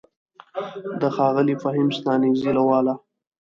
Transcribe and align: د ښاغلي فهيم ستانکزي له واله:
د 1.01 1.03
ښاغلي 1.15 1.55
فهيم 1.63 1.89
ستانکزي 1.97 2.51
له 2.57 2.61
واله: 2.69 2.93